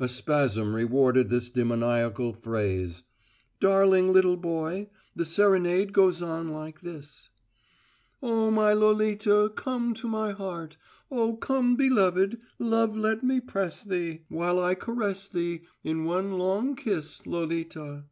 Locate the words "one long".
16.02-16.74